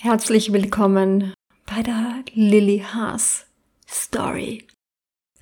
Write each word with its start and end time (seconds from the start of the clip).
Herzlich 0.00 0.52
willkommen 0.52 1.34
bei 1.66 1.82
der 1.82 2.22
Lily 2.32 2.84
Haas 2.94 3.46
Story. 3.88 4.64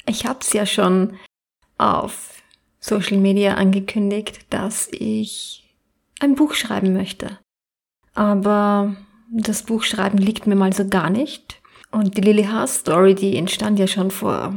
Ich 0.09 0.25
habe 0.25 0.39
es 0.41 0.55
ja 0.55 0.65
schon 0.65 1.19
auf 1.77 2.43
Social 2.81 3.19
Media 3.19 3.57
angekündigt, 3.57 4.47
dass 4.49 4.89
ich 4.93 5.69
ein 6.21 6.37
Buch 6.37 6.55
schreiben 6.55 6.95
möchte. 6.95 7.39
Aber 8.15 8.97
das 9.31 9.65
Buchschreiben 9.65 10.19
liegt 10.19 10.47
mir 10.47 10.57
mal 10.57 10.73
so 10.73 10.89
gar 10.89 11.11
nicht. 11.11 11.61
Und 11.91 12.17
die 12.17 12.23
Lily 12.23 12.45
Haas 12.45 12.77
Story, 12.77 13.15
die 13.15 13.37
entstand 13.37 13.79
ja 13.79 13.87
schon 13.87 14.11
vor 14.11 14.55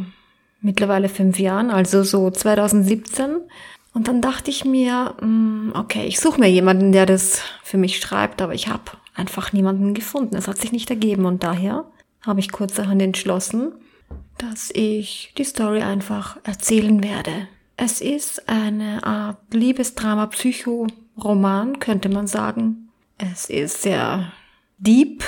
mittlerweile 0.61 1.09
fünf 1.09 1.39
Jahren, 1.39 1.71
also 1.71 2.03
so 2.03 2.31
2017. 2.31 3.35
Und 3.93 4.07
dann 4.07 4.21
dachte 4.21 4.49
ich 4.49 4.63
mir, 4.63 5.17
mm, 5.19 5.71
okay, 5.73 6.05
ich 6.05 6.21
suche 6.21 6.39
mir 6.39 6.49
jemanden, 6.49 6.93
der 6.93 7.05
das 7.05 7.41
für 7.63 7.77
mich 7.77 7.99
schreibt, 7.99 8.41
aber 8.41 8.53
ich 8.53 8.69
habe 8.69 8.91
einfach 9.19 9.53
niemanden 9.53 9.93
gefunden. 9.93 10.35
Es 10.35 10.47
hat 10.47 10.57
sich 10.57 10.71
nicht 10.71 10.89
ergeben 10.89 11.25
und 11.25 11.43
daher 11.43 11.85
habe 12.25 12.39
ich 12.39 12.51
kurzerhand 12.51 13.01
entschlossen, 13.01 13.73
dass 14.37 14.71
ich 14.71 15.33
die 15.37 15.43
Story 15.43 15.81
einfach 15.81 16.37
erzählen 16.43 17.03
werde. 17.03 17.47
Es 17.77 18.01
ist 18.01 18.49
eine 18.49 19.03
Art 19.03 19.37
Liebesdrama, 19.53 20.27
Psychoroman, 20.27 21.79
könnte 21.79 22.09
man 22.09 22.27
sagen. 22.27 22.89
Es 23.17 23.49
ist 23.49 23.81
sehr 23.81 24.31
deep. 24.77 25.23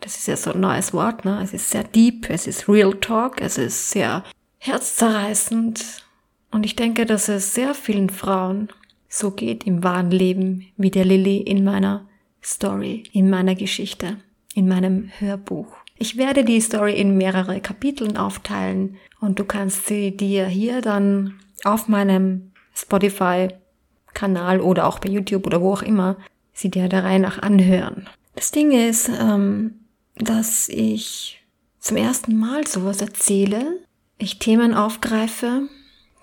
Das 0.00 0.16
ist 0.16 0.28
ja 0.28 0.36
so 0.36 0.52
ein 0.52 0.60
neues 0.60 0.92
Wort, 0.92 1.24
ne? 1.24 1.40
Es 1.42 1.52
ist 1.52 1.70
sehr 1.70 1.84
deep, 1.84 2.30
es 2.30 2.46
ist 2.46 2.68
Real 2.68 2.94
Talk, 2.94 3.40
es 3.40 3.58
ist 3.58 3.90
sehr 3.90 4.24
herzzerreißend. 4.58 6.04
Und 6.50 6.64
ich 6.64 6.76
denke, 6.76 7.04
dass 7.04 7.28
es 7.28 7.54
sehr 7.54 7.74
vielen 7.74 8.08
Frauen 8.10 8.68
so 9.08 9.30
geht 9.30 9.64
im 9.64 9.82
wahren 9.82 10.10
Leben 10.10 10.66
wie 10.76 10.90
der 10.90 11.04
Lilly 11.04 11.38
in 11.38 11.64
meiner 11.64 12.07
Story, 12.42 13.04
in 13.12 13.30
meiner 13.30 13.54
Geschichte, 13.54 14.16
in 14.54 14.68
meinem 14.68 15.10
Hörbuch. 15.18 15.68
Ich 15.96 16.16
werde 16.16 16.44
die 16.44 16.60
Story 16.60 16.94
in 16.94 17.16
mehrere 17.16 17.60
Kapiteln 17.60 18.16
aufteilen 18.16 18.96
und 19.20 19.38
du 19.38 19.44
kannst 19.44 19.86
sie 19.86 20.16
dir 20.16 20.46
hier 20.46 20.80
dann 20.80 21.40
auf 21.64 21.88
meinem 21.88 22.52
Spotify-Kanal 22.74 24.60
oder 24.60 24.86
auch 24.86 25.00
bei 25.00 25.08
YouTube 25.08 25.46
oder 25.46 25.60
wo 25.60 25.72
auch 25.72 25.82
immer 25.82 26.16
sie 26.52 26.70
dir 26.70 26.88
der 26.88 27.04
Reihe 27.04 27.20
nach 27.20 27.42
anhören. 27.42 28.08
Das 28.36 28.52
Ding 28.52 28.70
ist, 28.70 29.08
ähm, 29.08 29.74
dass 30.16 30.68
ich 30.68 31.42
zum 31.80 31.96
ersten 31.96 32.36
Mal 32.36 32.66
sowas 32.66 33.00
erzähle, 33.00 33.78
ich 34.18 34.38
Themen 34.38 34.74
aufgreife, 34.74 35.62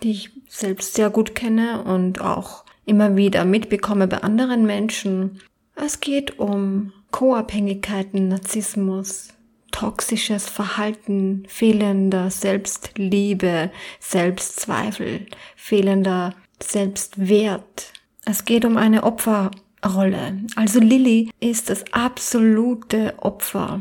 die 0.03 0.11
ich 0.11 0.31
selbst 0.47 0.94
sehr 0.94 1.09
gut 1.09 1.35
kenne 1.35 1.83
und 1.83 2.22
auch 2.22 2.63
immer 2.85 3.16
wieder 3.16 3.45
mitbekomme 3.45 4.07
bei 4.07 4.22
anderen 4.22 4.66
Menschen 4.66 5.41
es 5.86 6.00
geht 6.00 6.39
um 6.39 6.91
Co-Abhängigkeiten, 7.11 8.28
Narzissmus, 8.28 9.30
toxisches 9.72 10.50
Verhalten, 10.50 11.44
fehlender 11.47 12.31
Selbstliebe, 12.31 13.72
Selbstzweifel, 14.00 15.28
fehlender 15.56 16.33
Selbstwert. 16.61 17.94
Es 18.25 18.45
geht 18.45 18.66
um 18.66 18.78
eine 18.78 19.03
Opferrolle. 19.03 20.39
Also 20.56 20.80
Lilly 20.80 21.30
ist 21.39 21.69
das 21.69 21.86
absolute 21.94 23.13
Opfer. 23.19 23.80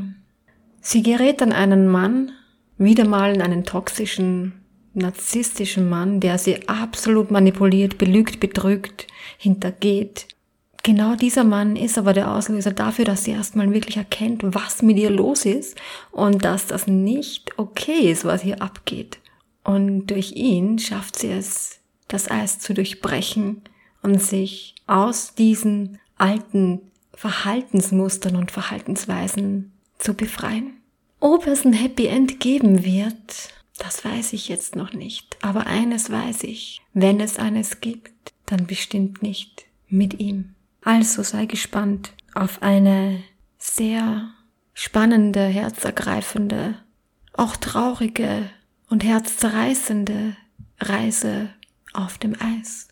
Sie 0.81 1.03
gerät 1.03 1.41
an 1.41 1.53
einen 1.53 1.89
Mann, 1.89 2.33
wieder 2.77 3.07
mal 3.07 3.35
in 3.35 3.41
einen 3.41 3.65
toxischen, 3.65 4.61
narzisstischen 4.93 5.89
Mann, 5.89 6.21
der 6.21 6.37
sie 6.37 6.69
absolut 6.69 7.31
manipuliert, 7.31 7.97
belügt, 7.97 8.41
betrügt, 8.41 9.07
hintergeht, 9.39 10.34
Genau 10.85 11.15
dieser 11.15 11.45
Mann 11.45 11.77
ist 11.77 11.97
aber 11.97 12.13
der 12.13 12.31
Auslöser 12.31 12.71
dafür, 12.71 13.07
dass 13.07 13.25
sie 13.25 13.31
erstmal 13.31 13.73
wirklich 13.73 13.97
erkennt, 13.97 14.43
was 14.45 14.83
mit 14.83 14.99
ihr 14.99 15.09
los 15.09 15.47
ist 15.47 15.79
und 16.13 16.45
dass 16.45 16.67
das 16.67 16.87
nicht 16.87 17.59
okay 17.59 18.11
ist, 18.11 18.27
was 18.27 18.43
hier 18.43 18.61
abgeht. 18.61 19.19
Und 19.65 20.09
durch 20.09 20.33
ihn 20.33 20.79
schafft 20.79 21.19
sie 21.19 21.31
es, 21.31 21.81
das 22.07 22.31
Eis 22.31 22.59
zu 22.59 22.75
durchbrechen 22.75 23.63
und 24.03 24.21
sich 24.23 24.75
aus 24.87 25.35
diesen 25.35 26.01
alten 26.19 26.83
Verhaltensmustern 27.15 28.37
und 28.37 28.51
Verhaltensweisen 28.51 29.73
zu 29.99 30.13
befreien. 30.13 30.83
Ob 31.19 31.47
es 31.47 31.65
ein 31.65 31.73
Happy 31.73 32.09
End 32.09 32.41
geben 32.41 32.85
wird, 32.85 33.55
das 33.79 34.05
weiß 34.05 34.35
ich 34.35 34.51
jetzt 34.51 34.77
noch 34.77 34.93
nicht. 34.93 35.39
Aber 35.41 35.67
eines 35.67 36.11
weiß 36.11 36.43
ich, 36.45 36.83
wenn 36.93 37.21
es 37.21 37.39
eines 37.39 37.81
gibt, 37.81 38.35
dann 38.45 38.67
bestimmt 38.67 39.23
nicht 39.23 39.65
mit 39.89 40.21
ihm. 40.21 40.55
Also 40.85 41.23
sei 41.23 41.47
gespannt 41.47 42.13
auf 42.35 42.63
eine 42.63 43.23
sehr 43.59 44.29
spannende, 44.75 45.47
herzergreifende, 45.47 46.75
auch 47.33 47.57
traurige 47.57 48.51
und 48.91 49.03
herzzerreißende 49.03 50.37
Reise 50.81 51.49
auf 51.95 52.19
dem 52.19 52.37
Eis. 52.39 52.83